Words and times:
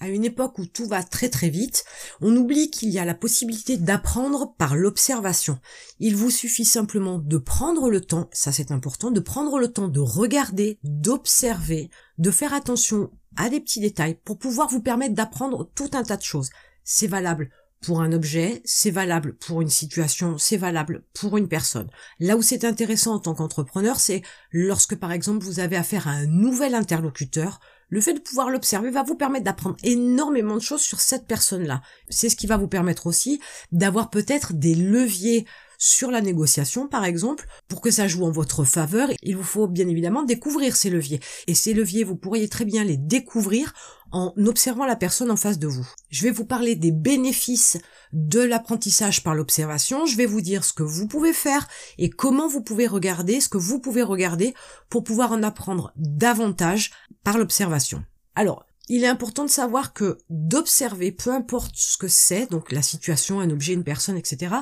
À 0.00 0.08
une 0.08 0.24
époque 0.24 0.58
où 0.58 0.66
tout 0.66 0.86
va 0.86 1.02
très 1.02 1.28
très 1.28 1.48
vite, 1.48 1.84
on 2.20 2.36
oublie 2.36 2.70
qu'il 2.70 2.90
y 2.90 3.00
a 3.00 3.04
la 3.04 3.14
possibilité 3.14 3.76
d'apprendre 3.76 4.54
par 4.56 4.76
l'observation. 4.76 5.58
Il 5.98 6.14
vous 6.14 6.30
suffit 6.30 6.64
simplement 6.64 7.18
de 7.18 7.36
prendre 7.36 7.90
le 7.90 8.00
temps, 8.00 8.28
ça 8.32 8.52
c'est 8.52 8.70
important, 8.70 9.10
de 9.10 9.20
prendre 9.20 9.58
le 9.58 9.72
temps 9.72 9.88
de 9.88 10.00
regarder, 10.00 10.78
d'observer, 10.84 11.90
de 12.18 12.30
faire 12.30 12.54
attention 12.54 13.10
à 13.36 13.50
des 13.50 13.60
petits 13.60 13.80
détails 13.80 14.18
pour 14.24 14.38
pouvoir 14.38 14.68
vous 14.68 14.82
permettre 14.82 15.14
d'apprendre 15.14 15.68
tout 15.74 15.90
un 15.92 16.04
tas 16.04 16.16
de 16.16 16.22
choses. 16.22 16.50
C'est 16.84 17.08
valable 17.08 17.50
pour 17.80 18.00
un 18.00 18.12
objet, 18.12 18.60
c'est 18.64 18.90
valable 18.90 19.36
pour 19.36 19.62
une 19.62 19.68
situation, 19.68 20.38
c'est 20.38 20.56
valable 20.56 21.04
pour 21.12 21.36
une 21.36 21.48
personne. 21.48 21.88
Là 22.18 22.36
où 22.36 22.42
c'est 22.42 22.64
intéressant 22.64 23.14
en 23.14 23.18
tant 23.20 23.34
qu'entrepreneur, 23.34 24.00
c'est 24.00 24.22
lorsque 24.52 24.96
par 24.96 25.12
exemple 25.12 25.44
vous 25.44 25.60
avez 25.60 25.76
affaire 25.76 26.08
à 26.08 26.12
un 26.12 26.26
nouvel 26.26 26.74
interlocuteur, 26.74 27.60
le 27.88 28.00
fait 28.00 28.14
de 28.14 28.20
pouvoir 28.20 28.50
l'observer 28.50 28.90
va 28.90 29.02
vous 29.02 29.14
permettre 29.14 29.44
d'apprendre 29.44 29.76
énormément 29.82 30.56
de 30.56 30.62
choses 30.62 30.82
sur 30.82 31.00
cette 31.00 31.26
personne-là. 31.26 31.82
C'est 32.08 32.28
ce 32.28 32.36
qui 32.36 32.46
va 32.46 32.56
vous 32.56 32.68
permettre 32.68 33.06
aussi 33.06 33.40
d'avoir 33.72 34.10
peut-être 34.10 34.52
des 34.52 34.74
leviers 34.74 35.46
sur 35.78 36.10
la 36.10 36.20
négociation, 36.20 36.88
par 36.88 37.04
exemple, 37.04 37.46
pour 37.68 37.80
que 37.80 37.90
ça 37.90 38.08
joue 38.08 38.24
en 38.24 38.32
votre 38.32 38.64
faveur, 38.64 39.08
il 39.22 39.36
vous 39.36 39.44
faut 39.44 39.68
bien 39.68 39.88
évidemment 39.88 40.24
découvrir 40.24 40.76
ces 40.76 40.90
leviers. 40.90 41.20
Et 41.46 41.54
ces 41.54 41.72
leviers, 41.72 42.04
vous 42.04 42.16
pourriez 42.16 42.48
très 42.48 42.64
bien 42.64 42.82
les 42.84 42.96
découvrir 42.96 43.72
en 44.10 44.32
observant 44.44 44.86
la 44.86 44.96
personne 44.96 45.30
en 45.30 45.36
face 45.36 45.58
de 45.58 45.68
vous. 45.68 45.86
Je 46.10 46.24
vais 46.24 46.30
vous 46.30 46.44
parler 46.44 46.74
des 46.74 46.92
bénéfices 46.92 47.78
de 48.12 48.40
l'apprentissage 48.40 49.22
par 49.22 49.34
l'observation, 49.34 50.06
je 50.06 50.16
vais 50.16 50.26
vous 50.26 50.40
dire 50.40 50.64
ce 50.64 50.72
que 50.72 50.82
vous 50.82 51.06
pouvez 51.06 51.32
faire 51.32 51.68
et 51.98 52.10
comment 52.10 52.48
vous 52.48 52.62
pouvez 52.62 52.86
regarder, 52.86 53.40
ce 53.40 53.48
que 53.48 53.58
vous 53.58 53.78
pouvez 53.80 54.02
regarder 54.02 54.54
pour 54.88 55.04
pouvoir 55.04 55.32
en 55.32 55.42
apprendre 55.42 55.92
davantage 55.96 56.90
par 57.22 57.38
l'observation. 57.38 58.02
Alors, 58.34 58.64
il 58.88 59.04
est 59.04 59.08
important 59.08 59.44
de 59.44 59.50
savoir 59.50 59.92
que 59.92 60.18
d'observer, 60.30 61.12
peu 61.12 61.30
importe 61.30 61.76
ce 61.76 61.98
que 61.98 62.08
c'est, 62.08 62.50
donc 62.50 62.72
la 62.72 62.82
situation, 62.82 63.40
un 63.40 63.50
objet, 63.50 63.74
une 63.74 63.84
personne, 63.84 64.16
etc., 64.16 64.54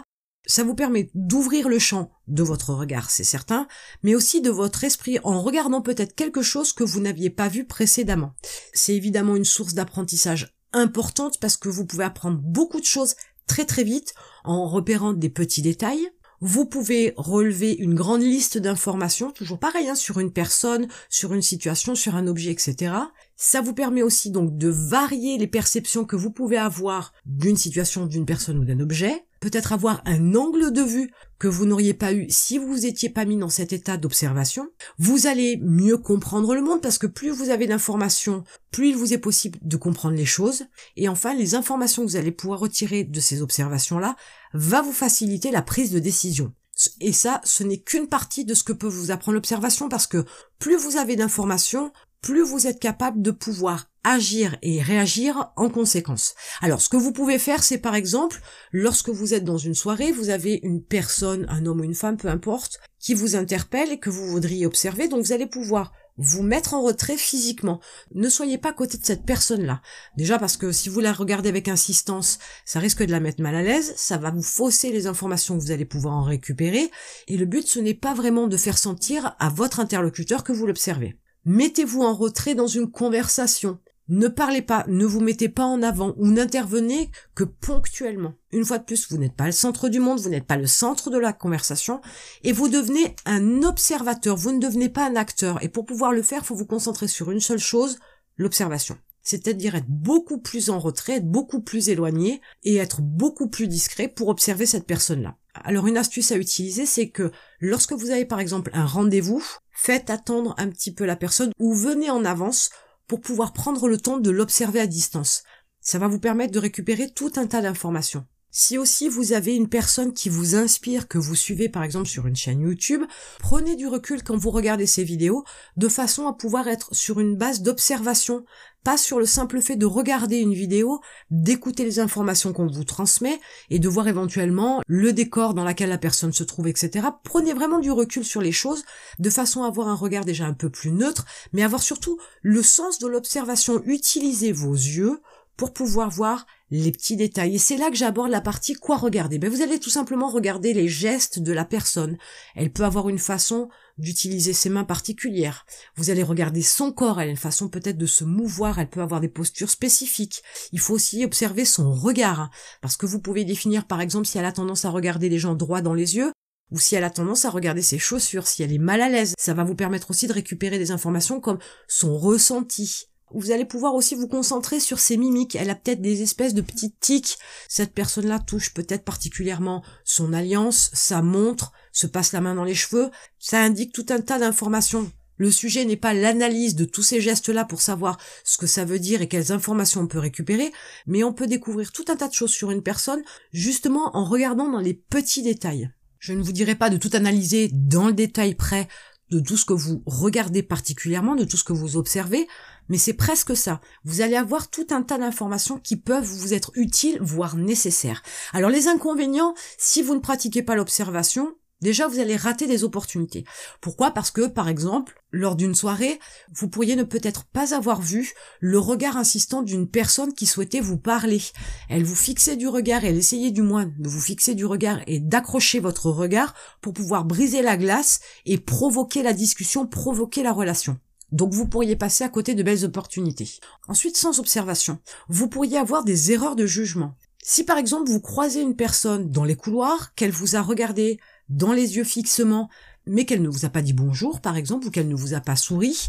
ça 0.46 0.64
vous 0.64 0.74
permet 0.74 1.10
d'ouvrir 1.14 1.68
le 1.68 1.78
champ 1.78 2.10
de 2.28 2.42
votre 2.42 2.72
regard, 2.72 3.10
c'est 3.10 3.24
certain, 3.24 3.66
mais 4.02 4.14
aussi 4.14 4.40
de 4.40 4.50
votre 4.50 4.84
esprit 4.84 5.18
en 5.24 5.42
regardant 5.42 5.82
peut-être 5.82 6.14
quelque 6.14 6.42
chose 6.42 6.72
que 6.72 6.84
vous 6.84 7.00
n'aviez 7.00 7.30
pas 7.30 7.48
vu 7.48 7.64
précédemment. 7.64 8.34
C'est 8.72 8.94
évidemment 8.94 9.36
une 9.36 9.44
source 9.44 9.74
d'apprentissage 9.74 10.54
importante 10.72 11.38
parce 11.40 11.56
que 11.56 11.68
vous 11.68 11.86
pouvez 11.86 12.04
apprendre 12.04 12.38
beaucoup 12.38 12.80
de 12.80 12.86
choses 12.86 13.14
très 13.46 13.64
très 13.64 13.84
vite 13.84 14.14
en 14.44 14.68
repérant 14.68 15.12
des 15.12 15.30
petits 15.30 15.62
détails. 15.62 16.08
Vous 16.40 16.66
pouvez 16.66 17.14
relever 17.16 17.72
une 17.72 17.94
grande 17.94 18.20
liste 18.20 18.58
d'informations, 18.58 19.30
toujours 19.30 19.58
pareil, 19.58 19.88
hein, 19.88 19.94
sur 19.94 20.20
une 20.20 20.32
personne, 20.32 20.86
sur 21.08 21.32
une 21.32 21.40
situation, 21.40 21.94
sur 21.94 22.14
un 22.14 22.26
objet, 22.26 22.50
etc. 22.50 22.92
Ça 23.36 23.62
vous 23.62 23.72
permet 23.72 24.02
aussi 24.02 24.30
donc 24.30 24.58
de 24.58 24.68
varier 24.68 25.38
les 25.38 25.46
perceptions 25.46 26.04
que 26.04 26.16
vous 26.16 26.30
pouvez 26.30 26.58
avoir 26.58 27.14
d'une 27.24 27.56
situation, 27.56 28.04
d'une 28.04 28.26
personne 28.26 28.58
ou 28.58 28.66
d'un 28.66 28.80
objet 28.80 29.25
peut-être 29.46 29.72
avoir 29.72 30.02
un 30.06 30.34
angle 30.34 30.72
de 30.72 30.82
vue 30.82 31.08
que 31.38 31.46
vous 31.46 31.66
n'auriez 31.66 31.94
pas 31.94 32.12
eu 32.12 32.26
si 32.28 32.58
vous 32.58 32.66
vous 32.66 32.84
étiez 32.84 33.10
pas 33.10 33.24
mis 33.24 33.36
dans 33.36 33.48
cet 33.48 33.72
état 33.72 33.96
d'observation. 33.96 34.70
Vous 34.98 35.28
allez 35.28 35.56
mieux 35.62 35.98
comprendre 35.98 36.52
le 36.52 36.62
monde 36.62 36.82
parce 36.82 36.98
que 36.98 37.06
plus 37.06 37.30
vous 37.30 37.50
avez 37.50 37.68
d'informations, 37.68 38.42
plus 38.72 38.88
il 38.88 38.96
vous 38.96 39.12
est 39.12 39.18
possible 39.18 39.60
de 39.62 39.76
comprendre 39.76 40.16
les 40.16 40.24
choses. 40.24 40.64
Et 40.96 41.08
enfin, 41.08 41.32
les 41.32 41.54
informations 41.54 42.04
que 42.04 42.10
vous 42.10 42.16
allez 42.16 42.32
pouvoir 42.32 42.58
retirer 42.58 43.04
de 43.04 43.20
ces 43.20 43.40
observations-là 43.40 44.16
va 44.52 44.82
vous 44.82 44.90
faciliter 44.90 45.52
la 45.52 45.62
prise 45.62 45.92
de 45.92 46.00
décision. 46.00 46.52
Et 47.00 47.12
ça, 47.12 47.40
ce 47.44 47.62
n'est 47.62 47.80
qu'une 47.80 48.08
partie 48.08 48.44
de 48.44 48.54
ce 48.54 48.64
que 48.64 48.72
peut 48.72 48.88
vous 48.88 49.12
apprendre 49.12 49.36
l'observation 49.36 49.88
parce 49.88 50.08
que 50.08 50.24
plus 50.58 50.74
vous 50.74 50.96
avez 50.96 51.14
d'informations, 51.14 51.92
plus 52.20 52.42
vous 52.42 52.66
êtes 52.66 52.80
capable 52.80 53.22
de 53.22 53.30
pouvoir 53.30 53.86
agir 54.06 54.56
et 54.62 54.80
réagir 54.80 55.52
en 55.56 55.68
conséquence. 55.68 56.36
Alors, 56.62 56.80
ce 56.80 56.88
que 56.88 56.96
vous 56.96 57.12
pouvez 57.12 57.40
faire, 57.40 57.64
c'est 57.64 57.78
par 57.78 57.96
exemple, 57.96 58.40
lorsque 58.70 59.08
vous 59.08 59.34
êtes 59.34 59.44
dans 59.44 59.58
une 59.58 59.74
soirée, 59.74 60.12
vous 60.12 60.30
avez 60.30 60.60
une 60.62 60.80
personne, 60.80 61.44
un 61.48 61.66
homme 61.66 61.80
ou 61.80 61.84
une 61.84 61.94
femme, 61.94 62.16
peu 62.16 62.28
importe, 62.28 62.78
qui 63.00 63.14
vous 63.14 63.34
interpelle 63.34 63.90
et 63.90 63.98
que 63.98 64.08
vous 64.08 64.28
voudriez 64.28 64.64
observer, 64.64 65.08
donc 65.08 65.24
vous 65.24 65.32
allez 65.32 65.46
pouvoir 65.46 65.92
vous 66.18 66.44
mettre 66.44 66.72
en 66.72 66.82
retrait 66.82 67.16
physiquement. 67.16 67.80
Ne 68.14 68.28
soyez 68.28 68.58
pas 68.58 68.70
à 68.70 68.72
côté 68.72 68.96
de 68.96 69.04
cette 69.04 69.26
personne-là. 69.26 69.82
Déjà 70.16 70.38
parce 70.38 70.56
que 70.56 70.70
si 70.70 70.88
vous 70.88 71.00
la 71.00 71.12
regardez 71.12 71.48
avec 71.48 71.68
insistance, 71.68 72.38
ça 72.64 72.78
risque 72.78 73.04
de 73.04 73.10
la 73.10 73.20
mettre 73.20 73.42
mal 73.42 73.56
à 73.56 73.62
l'aise, 73.62 73.92
ça 73.96 74.18
va 74.18 74.30
vous 74.30 74.42
fausser 74.42 74.92
les 74.92 75.08
informations 75.08 75.58
que 75.58 75.62
vous 75.62 75.72
allez 75.72 75.84
pouvoir 75.84 76.14
en 76.14 76.22
récupérer, 76.22 76.90
et 77.26 77.36
le 77.36 77.44
but 77.44 77.66
ce 77.66 77.80
n'est 77.80 77.92
pas 77.92 78.14
vraiment 78.14 78.46
de 78.46 78.56
faire 78.56 78.78
sentir 78.78 79.34
à 79.40 79.50
votre 79.50 79.80
interlocuteur 79.80 80.44
que 80.44 80.52
vous 80.52 80.66
l'observez. 80.66 81.18
Mettez-vous 81.44 82.02
en 82.02 82.14
retrait 82.14 82.54
dans 82.54 82.66
une 82.66 82.90
conversation. 82.90 83.78
Ne 84.08 84.28
parlez 84.28 84.62
pas, 84.62 84.84
ne 84.86 85.04
vous 85.04 85.20
mettez 85.20 85.48
pas 85.48 85.64
en 85.64 85.82
avant 85.82 86.14
ou 86.16 86.28
n'intervenez 86.28 87.10
que 87.34 87.42
ponctuellement. 87.42 88.34
Une 88.52 88.64
fois 88.64 88.78
de 88.78 88.84
plus, 88.84 89.10
vous 89.10 89.18
n'êtes 89.18 89.34
pas 89.34 89.46
le 89.46 89.52
centre 89.52 89.88
du 89.88 89.98
monde, 89.98 90.20
vous 90.20 90.28
n'êtes 90.28 90.46
pas 90.46 90.56
le 90.56 90.68
centre 90.68 91.10
de 91.10 91.18
la 91.18 91.32
conversation 91.32 92.00
et 92.44 92.52
vous 92.52 92.68
devenez 92.68 93.16
un 93.24 93.64
observateur, 93.64 94.36
vous 94.36 94.52
ne 94.52 94.60
devenez 94.60 94.88
pas 94.88 95.08
un 95.08 95.16
acteur. 95.16 95.60
Et 95.64 95.68
pour 95.68 95.86
pouvoir 95.86 96.12
le 96.12 96.22
faire, 96.22 96.42
il 96.42 96.46
faut 96.46 96.54
vous 96.54 96.66
concentrer 96.66 97.08
sur 97.08 97.32
une 97.32 97.40
seule 97.40 97.58
chose, 97.58 97.98
l'observation. 98.36 98.96
C'est-à-dire 99.22 99.74
être 99.74 99.88
beaucoup 99.88 100.38
plus 100.38 100.70
en 100.70 100.78
retrait, 100.78 101.14
être 101.14 101.28
beaucoup 101.28 101.60
plus 101.60 101.88
éloigné 101.88 102.40
et 102.62 102.76
être 102.76 103.02
beaucoup 103.02 103.48
plus 103.48 103.66
discret 103.66 104.06
pour 104.06 104.28
observer 104.28 104.66
cette 104.66 104.86
personne-là. 104.86 105.36
Alors 105.64 105.88
une 105.88 105.96
astuce 105.96 106.30
à 106.30 106.36
utiliser, 106.36 106.86
c'est 106.86 107.08
que 107.08 107.32
lorsque 107.58 107.92
vous 107.92 108.10
avez 108.10 108.24
par 108.24 108.38
exemple 108.38 108.70
un 108.72 108.86
rendez-vous, 108.86 109.44
faites 109.72 110.10
attendre 110.10 110.54
un 110.58 110.68
petit 110.68 110.94
peu 110.94 111.04
la 111.04 111.16
personne 111.16 111.50
ou 111.58 111.74
venez 111.74 112.08
en 112.08 112.24
avance 112.24 112.70
pour 113.06 113.20
pouvoir 113.20 113.52
prendre 113.52 113.88
le 113.88 113.98
temps 113.98 114.18
de 114.18 114.30
l'observer 114.30 114.80
à 114.80 114.86
distance. 114.86 115.42
Ça 115.80 115.98
va 115.98 116.08
vous 116.08 116.20
permettre 116.20 116.52
de 116.52 116.58
récupérer 116.58 117.10
tout 117.10 117.32
un 117.36 117.46
tas 117.46 117.62
d'informations. 117.62 118.26
Si 118.58 118.78
aussi 118.78 119.10
vous 119.10 119.34
avez 119.34 119.54
une 119.54 119.68
personne 119.68 120.14
qui 120.14 120.30
vous 120.30 120.54
inspire, 120.54 121.08
que 121.08 121.18
vous 121.18 121.34
suivez 121.34 121.68
par 121.68 121.82
exemple 121.82 122.08
sur 122.08 122.26
une 122.26 122.36
chaîne 122.36 122.62
YouTube, 122.62 123.02
prenez 123.38 123.76
du 123.76 123.86
recul 123.86 124.22
quand 124.22 124.38
vous 124.38 124.48
regardez 124.48 124.86
ces 124.86 125.04
vidéos, 125.04 125.44
de 125.76 125.88
façon 125.88 126.26
à 126.26 126.32
pouvoir 126.32 126.66
être 126.66 126.94
sur 126.94 127.20
une 127.20 127.36
base 127.36 127.60
d'observation, 127.60 128.46
pas 128.82 128.96
sur 128.96 129.18
le 129.18 129.26
simple 129.26 129.60
fait 129.60 129.76
de 129.76 129.84
regarder 129.84 130.38
une 130.38 130.54
vidéo, 130.54 131.02
d'écouter 131.30 131.84
les 131.84 131.98
informations 131.98 132.54
qu'on 132.54 132.66
vous 132.66 132.84
transmet 132.84 133.38
et 133.68 133.78
de 133.78 133.90
voir 133.90 134.08
éventuellement 134.08 134.80
le 134.86 135.12
décor 135.12 135.52
dans 135.52 135.64
lequel 135.64 135.90
la 135.90 135.98
personne 135.98 136.32
se 136.32 136.42
trouve, 136.42 136.68
etc. 136.68 137.08
Prenez 137.24 137.52
vraiment 137.52 137.78
du 137.78 137.90
recul 137.90 138.24
sur 138.24 138.40
les 138.40 138.52
choses, 138.52 138.84
de 139.18 139.28
façon 139.28 139.64
à 139.64 139.66
avoir 139.66 139.88
un 139.88 139.94
regard 139.94 140.24
déjà 140.24 140.46
un 140.46 140.54
peu 140.54 140.70
plus 140.70 140.92
neutre, 140.92 141.26
mais 141.52 141.62
avoir 141.62 141.82
surtout 141.82 142.18
le 142.40 142.62
sens 142.62 143.00
de 143.00 143.06
l'observation. 143.06 143.82
Utilisez 143.84 144.52
vos 144.52 144.72
yeux 144.72 145.20
pour 145.56 145.72
pouvoir 145.72 146.10
voir 146.10 146.46
les 146.70 146.90
petits 146.92 147.16
détails. 147.16 147.54
Et 147.54 147.58
c'est 147.58 147.76
là 147.76 147.90
que 147.90 147.96
j'aborde 147.96 148.30
la 148.30 148.40
partie 148.40 148.74
quoi 148.74 148.96
regarder. 148.96 149.38
Ben, 149.38 149.50
vous 149.50 149.62
allez 149.62 149.78
tout 149.78 149.90
simplement 149.90 150.28
regarder 150.28 150.74
les 150.74 150.88
gestes 150.88 151.38
de 151.38 151.52
la 151.52 151.64
personne. 151.64 152.18
Elle 152.54 152.72
peut 152.72 152.84
avoir 152.84 153.08
une 153.08 153.18
façon 153.18 153.68
d'utiliser 153.98 154.52
ses 154.52 154.68
mains 154.68 154.84
particulières. 154.84 155.64
Vous 155.96 156.10
allez 156.10 156.22
regarder 156.22 156.62
son 156.62 156.92
corps. 156.92 157.20
Elle 157.20 157.28
a 157.28 157.30
une 157.30 157.36
façon 157.36 157.68
peut-être 157.68 157.98
de 157.98 158.06
se 158.06 158.24
mouvoir. 158.24 158.78
Elle 158.78 158.90
peut 158.90 159.00
avoir 159.00 159.20
des 159.20 159.28
postures 159.28 159.70
spécifiques. 159.70 160.42
Il 160.72 160.80
faut 160.80 160.94
aussi 160.94 161.24
observer 161.24 161.64
son 161.64 161.92
regard. 161.92 162.40
Hein, 162.40 162.50
parce 162.82 162.96
que 162.96 163.06
vous 163.06 163.20
pouvez 163.20 163.44
définir 163.44 163.86
par 163.86 164.00
exemple 164.00 164.26
si 164.26 164.38
elle 164.38 164.44
a 164.44 164.52
tendance 164.52 164.84
à 164.84 164.90
regarder 164.90 165.28
les 165.28 165.38
gens 165.38 165.54
droit 165.54 165.80
dans 165.80 165.94
les 165.94 166.16
yeux 166.16 166.32
ou 166.72 166.78
si 166.78 166.96
elle 166.96 167.04
a 167.04 167.10
tendance 167.10 167.44
à 167.44 167.50
regarder 167.50 167.82
ses 167.82 167.98
chaussures, 167.98 168.46
si 168.46 168.62
elle 168.62 168.72
est 168.72 168.78
mal 168.78 169.00
à 169.00 169.08
l'aise. 169.08 169.34
Ça 169.38 169.54
va 169.54 169.64
vous 169.64 169.76
permettre 169.76 170.10
aussi 170.10 170.26
de 170.26 170.32
récupérer 170.32 170.78
des 170.78 170.90
informations 170.90 171.40
comme 171.40 171.58
son 171.86 172.18
ressenti, 172.18 173.08
vous 173.34 173.50
allez 173.50 173.64
pouvoir 173.64 173.94
aussi 173.94 174.14
vous 174.14 174.28
concentrer 174.28 174.80
sur 174.80 174.98
ses 174.98 175.16
mimiques. 175.16 175.56
Elle 175.56 175.70
a 175.70 175.74
peut-être 175.74 176.00
des 176.00 176.22
espèces 176.22 176.54
de 176.54 176.60
petites 176.60 177.00
tics. 177.00 177.38
Cette 177.68 177.92
personne-là 177.92 178.38
touche 178.38 178.72
peut-être 178.72 179.04
particulièrement 179.04 179.82
son 180.04 180.32
alliance, 180.32 180.90
sa 180.92 181.22
montre, 181.22 181.72
se 181.92 182.06
passe 182.06 182.32
la 182.32 182.40
main 182.40 182.54
dans 182.54 182.64
les 182.64 182.74
cheveux. 182.74 183.10
Ça 183.38 183.60
indique 183.60 183.92
tout 183.92 184.06
un 184.10 184.20
tas 184.20 184.38
d'informations. 184.38 185.10
Le 185.38 185.50
sujet 185.50 185.84
n'est 185.84 185.96
pas 185.96 186.14
l'analyse 186.14 186.76
de 186.76 186.86
tous 186.86 187.02
ces 187.02 187.20
gestes-là 187.20 187.64
pour 187.64 187.82
savoir 187.82 188.18
ce 188.42 188.56
que 188.56 188.66
ça 188.66 188.84
veut 188.84 188.98
dire 188.98 189.20
et 189.20 189.28
quelles 189.28 189.52
informations 189.52 190.00
on 190.00 190.06
peut 190.06 190.18
récupérer, 190.18 190.72
mais 191.06 191.24
on 191.24 191.34
peut 191.34 191.46
découvrir 191.46 191.92
tout 191.92 192.06
un 192.08 192.16
tas 192.16 192.28
de 192.28 192.32
choses 192.32 192.52
sur 192.52 192.70
une 192.70 192.82
personne 192.82 193.22
justement 193.52 194.16
en 194.16 194.24
regardant 194.24 194.70
dans 194.70 194.80
les 194.80 194.94
petits 194.94 195.42
détails. 195.42 195.90
Je 196.18 196.32
ne 196.32 196.42
vous 196.42 196.52
dirai 196.52 196.74
pas 196.74 196.88
de 196.88 196.96
tout 196.96 197.10
analyser 197.12 197.70
dans 197.72 198.06
le 198.06 198.14
détail 198.14 198.54
près 198.54 198.88
de 199.30 199.40
tout 199.40 199.56
ce 199.56 199.64
que 199.64 199.72
vous 199.72 200.02
regardez 200.06 200.62
particulièrement, 200.62 201.34
de 201.34 201.44
tout 201.44 201.56
ce 201.56 201.64
que 201.64 201.72
vous 201.72 201.96
observez, 201.96 202.46
mais 202.88 202.98
c'est 202.98 203.14
presque 203.14 203.56
ça. 203.56 203.80
Vous 204.04 204.20
allez 204.20 204.36
avoir 204.36 204.68
tout 204.68 204.86
un 204.90 205.02
tas 205.02 205.18
d'informations 205.18 205.78
qui 205.78 205.96
peuvent 205.96 206.24
vous 206.24 206.54
être 206.54 206.70
utiles, 206.74 207.18
voire 207.20 207.56
nécessaires. 207.56 208.22
Alors 208.52 208.70
les 208.70 208.88
inconvénients, 208.88 209.54
si 209.78 210.02
vous 210.02 210.14
ne 210.14 210.20
pratiquez 210.20 210.62
pas 210.62 210.76
l'observation, 210.76 211.54
Déjà, 211.82 212.08
vous 212.08 212.18
allez 212.18 212.36
rater 212.36 212.66
des 212.66 212.84
opportunités. 212.84 213.44
Pourquoi? 213.82 214.10
Parce 214.10 214.30
que, 214.30 214.46
par 214.46 214.68
exemple, 214.68 215.22
lors 215.30 215.56
d'une 215.56 215.74
soirée, 215.74 216.18
vous 216.54 216.68
pourriez 216.68 216.96
ne 216.96 217.02
peut-être 217.02 217.44
pas 217.44 217.74
avoir 217.74 218.00
vu 218.00 218.32
le 218.60 218.78
regard 218.78 219.18
insistant 219.18 219.62
d'une 219.62 219.88
personne 219.88 220.32
qui 220.32 220.46
souhaitait 220.46 220.80
vous 220.80 220.96
parler. 220.96 221.42
Elle 221.90 222.04
vous 222.04 222.16
fixait 222.16 222.56
du 222.56 222.66
regard, 222.66 223.04
elle 223.04 223.18
essayait 223.18 223.50
du 223.50 223.60
moins 223.60 223.92
de 223.98 224.08
vous 224.08 224.20
fixer 224.20 224.54
du 224.54 224.64
regard 224.64 225.00
et 225.06 225.20
d'accrocher 225.20 225.78
votre 225.78 226.10
regard 226.10 226.54
pour 226.80 226.94
pouvoir 226.94 227.26
briser 227.26 227.60
la 227.60 227.76
glace 227.76 228.20
et 228.46 228.56
provoquer 228.56 229.22
la 229.22 229.34
discussion, 229.34 229.86
provoquer 229.86 230.42
la 230.42 230.52
relation. 230.52 230.98
Donc 231.32 231.52
vous 231.52 231.66
pourriez 231.66 231.96
passer 231.96 232.24
à 232.24 232.28
côté 232.28 232.54
de 232.54 232.62
belles 232.62 232.84
opportunités. 232.84 233.50
Ensuite, 233.88 234.16
sans 234.16 234.38
observation, 234.38 234.98
vous 235.28 235.48
pourriez 235.48 235.76
avoir 235.76 236.04
des 236.04 236.32
erreurs 236.32 236.56
de 236.56 236.66
jugement. 236.66 237.14
Si 237.42 237.62
par 237.62 237.78
exemple 237.78 238.10
vous 238.10 238.20
croisez 238.20 238.60
une 238.60 238.74
personne 238.74 239.30
dans 239.30 239.44
les 239.44 239.54
couloirs, 239.54 240.14
qu'elle 240.14 240.32
vous 240.32 240.56
a 240.56 240.62
regardé 240.62 241.20
dans 241.48 241.72
les 241.72 241.96
yeux 241.96 242.04
fixement, 242.04 242.68
mais 243.06 243.24
qu'elle 243.24 243.42
ne 243.42 243.48
vous 243.48 243.64
a 243.64 243.68
pas 243.68 243.82
dit 243.82 243.92
bonjour 243.92 244.40
par 244.40 244.56
exemple, 244.56 244.86
ou 244.86 244.90
qu'elle 244.90 245.08
ne 245.08 245.14
vous 245.14 245.34
a 245.34 245.40
pas 245.40 245.56
souri, 245.56 246.08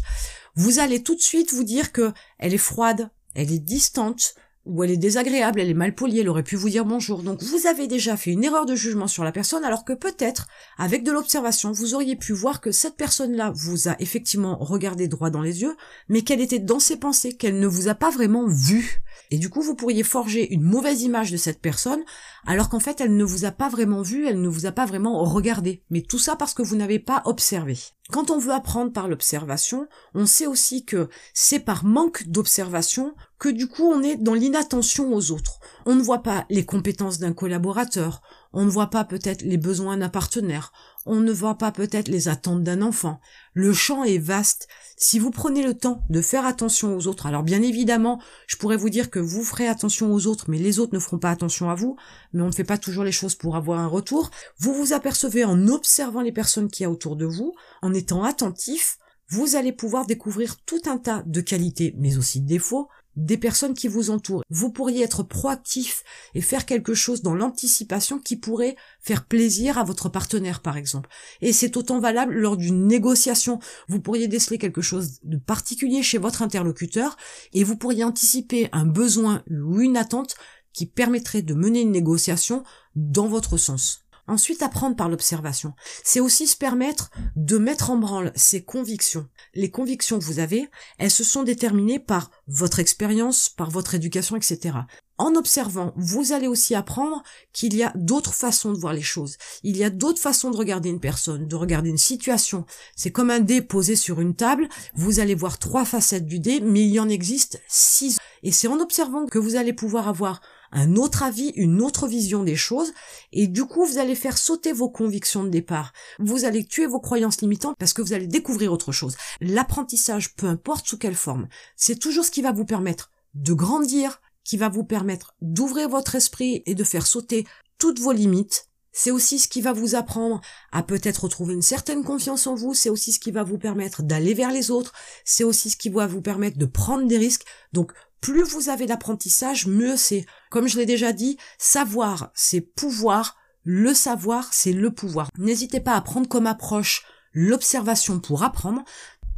vous 0.54 0.78
allez 0.78 1.02
tout 1.02 1.14
de 1.14 1.20
suite 1.20 1.52
vous 1.52 1.64
dire 1.64 1.92
que 1.92 2.12
elle 2.38 2.54
est 2.54 2.58
froide, 2.58 3.10
elle 3.34 3.52
est 3.52 3.58
distante, 3.58 4.34
ou 4.68 4.84
elle 4.84 4.90
est 4.90 4.98
désagréable, 4.98 5.60
elle 5.60 5.70
est 5.70 5.74
mal 5.74 5.94
polie, 5.94 6.20
elle 6.20 6.28
aurait 6.28 6.42
pu 6.42 6.54
vous 6.54 6.68
dire 6.68 6.84
bonjour. 6.84 7.22
Donc 7.22 7.42
vous 7.42 7.66
avez 7.66 7.86
déjà 7.86 8.16
fait 8.16 8.32
une 8.32 8.44
erreur 8.44 8.66
de 8.66 8.74
jugement 8.74 9.06
sur 9.08 9.24
la 9.24 9.32
personne 9.32 9.64
alors 9.64 9.84
que 9.84 9.94
peut-être, 9.94 10.46
avec 10.76 11.04
de 11.04 11.10
l'observation, 11.10 11.72
vous 11.72 11.94
auriez 11.94 12.16
pu 12.16 12.34
voir 12.34 12.60
que 12.60 12.70
cette 12.70 12.96
personne-là 12.96 13.50
vous 13.54 13.88
a 13.88 13.96
effectivement 13.98 14.58
regardé 14.60 15.08
droit 15.08 15.30
dans 15.30 15.40
les 15.40 15.62
yeux, 15.62 15.76
mais 16.08 16.20
qu'elle 16.20 16.42
était 16.42 16.58
dans 16.58 16.80
ses 16.80 16.98
pensées, 16.98 17.34
qu'elle 17.34 17.58
ne 17.58 17.66
vous 17.66 17.88
a 17.88 17.94
pas 17.94 18.10
vraiment 18.10 18.46
vu. 18.46 19.02
Et 19.30 19.38
du 19.38 19.50
coup, 19.50 19.62
vous 19.62 19.74
pourriez 19.74 20.02
forger 20.02 20.52
une 20.52 20.62
mauvaise 20.62 21.02
image 21.02 21.30
de 21.30 21.36
cette 21.36 21.60
personne, 21.60 22.02
alors 22.46 22.68
qu'en 22.68 22.80
fait, 22.80 23.00
elle 23.00 23.16
ne 23.16 23.24
vous 23.24 23.44
a 23.44 23.50
pas 23.50 23.68
vraiment 23.68 24.02
vu, 24.02 24.26
elle 24.26 24.40
ne 24.40 24.48
vous 24.48 24.66
a 24.66 24.72
pas 24.72 24.86
vraiment 24.86 25.22
regardé. 25.24 25.82
Mais 25.90 26.02
tout 26.02 26.18
ça 26.18 26.36
parce 26.36 26.54
que 26.54 26.62
vous 26.62 26.76
n'avez 26.76 26.98
pas 26.98 27.22
observé. 27.24 27.78
Quand 28.10 28.30
on 28.30 28.38
veut 28.38 28.52
apprendre 28.52 28.90
par 28.90 29.06
l'observation, 29.06 29.86
on 30.14 30.24
sait 30.24 30.46
aussi 30.46 30.86
que 30.86 31.10
c'est 31.34 31.58
par 31.58 31.84
manque 31.84 32.26
d'observation 32.26 33.14
que 33.38 33.50
du 33.50 33.68
coup 33.68 33.84
on 33.84 34.02
est 34.02 34.16
dans 34.16 34.32
l'inattention 34.32 35.12
aux 35.12 35.30
autres. 35.30 35.60
On 35.84 35.94
ne 35.94 36.02
voit 36.02 36.22
pas 36.22 36.46
les 36.48 36.64
compétences 36.64 37.18
d'un 37.18 37.34
collaborateur, 37.34 38.22
on 38.54 38.64
ne 38.64 38.70
voit 38.70 38.88
pas 38.88 39.04
peut-être 39.04 39.42
les 39.42 39.58
besoins 39.58 39.98
d'un 39.98 40.08
partenaire, 40.08 40.72
on 41.08 41.20
ne 41.20 41.32
voit 41.32 41.56
pas 41.56 41.72
peut-être 41.72 42.08
les 42.08 42.28
attentes 42.28 42.62
d'un 42.62 42.82
enfant. 42.82 43.20
Le 43.54 43.72
champ 43.72 44.04
est 44.04 44.18
vaste. 44.18 44.68
Si 44.96 45.18
vous 45.18 45.30
prenez 45.30 45.62
le 45.62 45.74
temps 45.74 46.02
de 46.10 46.20
faire 46.20 46.44
attention 46.44 46.96
aux 46.96 47.06
autres, 47.06 47.26
alors 47.26 47.42
bien 47.42 47.62
évidemment, 47.62 48.20
je 48.46 48.56
pourrais 48.56 48.76
vous 48.76 48.90
dire 48.90 49.10
que 49.10 49.18
vous 49.18 49.42
ferez 49.42 49.66
attention 49.66 50.12
aux 50.12 50.26
autres, 50.26 50.44
mais 50.48 50.58
les 50.58 50.78
autres 50.78 50.94
ne 50.94 51.00
feront 51.00 51.18
pas 51.18 51.30
attention 51.30 51.70
à 51.70 51.74
vous, 51.74 51.96
mais 52.32 52.42
on 52.42 52.48
ne 52.48 52.52
fait 52.52 52.64
pas 52.64 52.78
toujours 52.78 53.04
les 53.04 53.12
choses 53.12 53.34
pour 53.34 53.56
avoir 53.56 53.80
un 53.80 53.86
retour. 53.86 54.30
Vous 54.58 54.74
vous 54.74 54.92
apercevez 54.92 55.44
en 55.44 55.68
observant 55.68 56.20
les 56.20 56.32
personnes 56.32 56.68
qui 56.68 56.82
y 56.82 56.86
a 56.86 56.90
autour 56.90 57.16
de 57.16 57.26
vous, 57.26 57.54
en 57.82 57.94
étant 57.94 58.22
attentif, 58.24 58.98
vous 59.30 59.56
allez 59.56 59.72
pouvoir 59.72 60.06
découvrir 60.06 60.56
tout 60.64 60.80
un 60.86 60.98
tas 60.98 61.22
de 61.26 61.40
qualités, 61.40 61.94
mais 61.98 62.16
aussi 62.16 62.40
de 62.40 62.46
défauts, 62.46 62.88
des 63.18 63.36
personnes 63.36 63.74
qui 63.74 63.88
vous 63.88 64.10
entourent. 64.10 64.44
Vous 64.48 64.70
pourriez 64.70 65.02
être 65.02 65.24
proactif 65.24 66.04
et 66.34 66.40
faire 66.40 66.64
quelque 66.64 66.94
chose 66.94 67.20
dans 67.20 67.34
l'anticipation 67.34 68.18
qui 68.18 68.36
pourrait 68.36 68.76
faire 69.00 69.26
plaisir 69.26 69.76
à 69.76 69.84
votre 69.84 70.08
partenaire, 70.08 70.60
par 70.60 70.76
exemple. 70.76 71.10
Et 71.40 71.52
c'est 71.52 71.76
autant 71.76 71.98
valable 71.98 72.34
lors 72.34 72.56
d'une 72.56 72.86
négociation. 72.86 73.58
Vous 73.88 74.00
pourriez 74.00 74.28
déceler 74.28 74.58
quelque 74.58 74.82
chose 74.82 75.18
de 75.24 75.36
particulier 75.36 76.02
chez 76.02 76.18
votre 76.18 76.42
interlocuteur 76.42 77.16
et 77.52 77.64
vous 77.64 77.76
pourriez 77.76 78.04
anticiper 78.04 78.68
un 78.72 78.86
besoin 78.86 79.42
ou 79.50 79.80
une 79.80 79.96
attente 79.96 80.36
qui 80.72 80.86
permettrait 80.86 81.42
de 81.42 81.54
mener 81.54 81.80
une 81.80 81.90
négociation 81.90 82.62
dans 82.94 83.26
votre 83.26 83.56
sens. 83.56 84.04
Ensuite, 84.28 84.62
apprendre 84.62 84.94
par 84.94 85.08
l'observation. 85.08 85.72
C'est 86.04 86.20
aussi 86.20 86.46
se 86.46 86.56
permettre 86.56 87.10
de 87.34 87.56
mettre 87.56 87.90
en 87.90 87.96
branle 87.96 88.30
ses 88.36 88.62
convictions. 88.62 89.26
Les 89.54 89.70
convictions 89.70 90.18
que 90.18 90.24
vous 90.24 90.38
avez, 90.38 90.68
elles 90.98 91.10
se 91.10 91.24
sont 91.24 91.42
déterminées 91.42 91.98
par 91.98 92.30
votre 92.46 92.78
expérience, 92.78 93.48
par 93.48 93.70
votre 93.70 93.94
éducation, 93.94 94.36
etc. 94.36 94.76
En 95.16 95.34
observant, 95.34 95.92
vous 95.96 96.32
allez 96.32 96.46
aussi 96.46 96.76
apprendre 96.76 97.24
qu'il 97.52 97.74
y 97.74 97.82
a 97.82 97.92
d'autres 97.96 98.34
façons 98.34 98.70
de 98.70 98.78
voir 98.78 98.92
les 98.92 99.02
choses. 99.02 99.36
Il 99.64 99.76
y 99.76 99.82
a 99.82 99.90
d'autres 99.90 100.20
façons 100.20 100.50
de 100.50 100.56
regarder 100.56 100.90
une 100.90 101.00
personne, 101.00 101.48
de 101.48 101.56
regarder 101.56 101.90
une 101.90 101.98
situation. 101.98 102.66
C'est 102.94 103.10
comme 103.10 103.30
un 103.30 103.40
dé 103.40 103.60
posé 103.60 103.96
sur 103.96 104.20
une 104.20 104.36
table. 104.36 104.68
Vous 104.94 105.18
allez 105.18 105.34
voir 105.34 105.58
trois 105.58 105.84
facettes 105.84 106.26
du 106.26 106.38
dé, 106.38 106.60
mais 106.60 106.82
il 106.82 106.90
y 106.90 107.00
en 107.00 107.08
existe 107.08 107.60
six. 107.66 108.18
Et 108.44 108.52
c'est 108.52 108.68
en 108.68 108.78
observant 108.78 109.26
que 109.26 109.38
vous 109.38 109.56
allez 109.56 109.72
pouvoir 109.72 110.06
avoir 110.06 110.40
un 110.72 110.96
autre 110.96 111.22
avis, 111.22 111.48
une 111.56 111.80
autre 111.80 112.06
vision 112.06 112.44
des 112.44 112.56
choses, 112.56 112.92
et 113.32 113.46
du 113.46 113.64
coup 113.64 113.84
vous 113.84 113.98
allez 113.98 114.14
faire 114.14 114.38
sauter 114.38 114.72
vos 114.72 114.90
convictions 114.90 115.44
de 115.44 115.48
départ. 115.48 115.92
Vous 116.18 116.44
allez 116.44 116.64
tuer 116.64 116.86
vos 116.86 117.00
croyances 117.00 117.40
limitantes 117.40 117.76
parce 117.78 117.92
que 117.92 118.02
vous 118.02 118.12
allez 118.12 118.26
découvrir 118.26 118.72
autre 118.72 118.92
chose. 118.92 119.16
L'apprentissage, 119.40 120.34
peu 120.34 120.46
importe 120.46 120.86
sous 120.86 120.98
quelle 120.98 121.14
forme, 121.14 121.48
c'est 121.76 121.98
toujours 121.98 122.24
ce 122.24 122.30
qui 122.30 122.42
va 122.42 122.52
vous 122.52 122.64
permettre 122.64 123.10
de 123.34 123.52
grandir, 123.52 124.20
qui 124.44 124.56
va 124.56 124.68
vous 124.68 124.84
permettre 124.84 125.34
d'ouvrir 125.40 125.88
votre 125.88 126.14
esprit 126.14 126.62
et 126.66 126.74
de 126.74 126.84
faire 126.84 127.06
sauter 127.06 127.46
toutes 127.78 128.00
vos 128.00 128.12
limites. 128.12 128.68
C'est 128.92 129.10
aussi 129.10 129.38
ce 129.38 129.46
qui 129.46 129.60
va 129.60 129.72
vous 129.72 129.94
apprendre 129.94 130.40
à 130.72 130.82
peut-être 130.82 131.24
retrouver 131.24 131.54
une 131.54 131.62
certaine 131.62 132.02
confiance 132.02 132.46
en 132.46 132.54
vous, 132.54 132.74
c'est 132.74 132.90
aussi 132.90 133.12
ce 133.12 133.20
qui 133.20 133.30
va 133.30 133.44
vous 133.44 133.58
permettre 133.58 134.02
d'aller 134.02 134.34
vers 134.34 134.50
les 134.50 134.70
autres, 134.70 134.92
c'est 135.24 135.44
aussi 135.44 135.70
ce 135.70 135.76
qui 135.76 135.88
va 135.90 136.06
vous 136.06 136.22
permettre 136.22 136.58
de 136.58 136.66
prendre 136.66 137.06
des 137.06 137.18
risques. 137.18 137.44
Donc 137.72 137.92
plus 138.20 138.42
vous 138.42 138.68
avez 138.68 138.86
d'apprentissage, 138.86 139.66
mieux 139.66 139.96
c'est. 139.96 140.26
Comme 140.50 140.68
je 140.68 140.78
l'ai 140.78 140.86
déjà 140.86 141.12
dit, 141.12 141.38
savoir, 141.58 142.30
c'est 142.34 142.60
pouvoir. 142.60 143.36
Le 143.64 143.92
savoir, 143.92 144.48
c'est 144.52 144.72
le 144.72 144.90
pouvoir. 144.92 145.28
N'hésitez 145.36 145.80
pas 145.80 145.94
à 145.94 146.00
prendre 146.00 146.28
comme 146.28 146.46
approche 146.46 147.04
l'observation 147.32 148.18
pour 148.20 148.42
apprendre, 148.42 148.82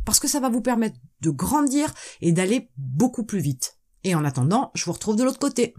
parce 0.04 0.20
que 0.20 0.28
ça 0.28 0.40
va 0.40 0.48
vous 0.48 0.62
permettre 0.62 0.96
de 1.20 1.30
grandir 1.30 1.92
et 2.20 2.32
d'aller 2.32 2.70
beaucoup 2.76 3.24
plus 3.24 3.40
vite. 3.40 3.78
Et 4.04 4.14
en 4.14 4.24
attendant, 4.24 4.70
je 4.74 4.84
vous 4.84 4.92
retrouve 4.92 5.16
de 5.16 5.24
l'autre 5.24 5.38
côté. 5.38 5.74